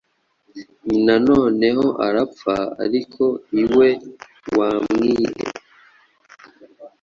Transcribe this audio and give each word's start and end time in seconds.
Nyina 0.87 1.15
noneho 1.27 1.85
arapfa, 2.07 2.55
ariko 2.83 3.23
iwe 3.63 3.89
wamwihe 4.57 5.29